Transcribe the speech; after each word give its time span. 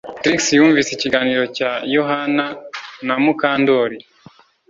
Trix 0.21 0.39
yumvise 0.57 0.89
ikiganiro 0.93 1.43
cya 1.57 1.71
Yohana 1.95 2.45
na 3.05 3.15
Mukandoli 3.23 3.97